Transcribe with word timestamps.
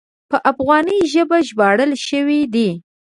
په 0.29 0.37
افغاني 0.51 0.97
ژبه 1.11 1.37
ژباړل 1.47 1.91
شوی 2.07 2.39
دی. 2.53 2.69